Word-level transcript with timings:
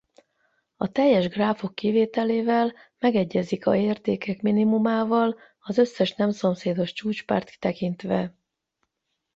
A 0.75 0.91
teljes 0.91 1.27
gráfok 1.27 1.75
kivételével 1.75 2.73
megegyezik 2.99 3.65
a 3.67 3.75
értékek 3.77 4.41
minimumával 4.41 5.37
az 5.59 5.77
összes 5.77 6.13
nem 6.15 6.31
szomszédos 6.31 6.93
csúcspárt 6.93 7.59
tekintve. 7.59 8.33